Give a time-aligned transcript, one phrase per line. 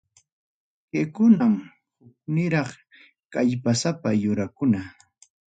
[0.91, 1.53] Kaykunam
[1.99, 2.71] hukniraq
[3.33, 4.79] kallpasapa yurakuna.